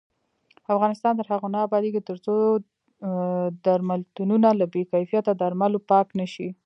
[0.75, 2.35] افغانستان تر هغو نه ابادیږي، ترڅو
[3.65, 6.49] درملتونونه له بې کیفیته درملو پاک نشي.